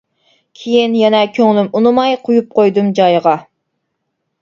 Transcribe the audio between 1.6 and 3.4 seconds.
ئۇنىماي قويۇپ قويدۇم جايىغا.